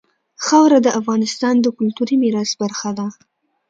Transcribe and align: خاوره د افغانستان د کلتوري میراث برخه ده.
خاوره 0.45 0.79
د 0.83 0.87
افغانستان 0.99 1.55
د 1.61 1.67
کلتوري 1.77 2.15
میراث 2.23 2.51
برخه 2.61 2.89
ده. 2.97 3.07